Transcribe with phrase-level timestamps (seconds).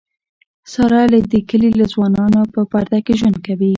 [0.71, 3.69] ساره له د کلي له ځوانانونه په پرده کې ژوند کوي.